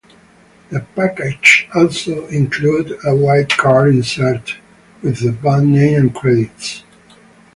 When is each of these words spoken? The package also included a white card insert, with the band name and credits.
The 0.69 0.79
package 0.95 1.67
also 1.75 2.25
included 2.25 2.97
a 3.05 3.15
white 3.15 3.49
card 3.55 3.93
insert, 3.93 4.55
with 5.03 5.19
the 5.19 5.31
band 5.31 5.73
name 5.73 5.93
and 5.95 6.15
credits. 6.15 6.81